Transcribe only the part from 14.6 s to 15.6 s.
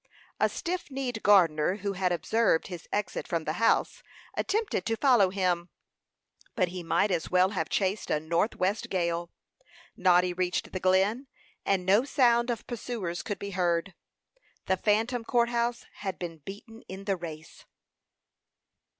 The phantom court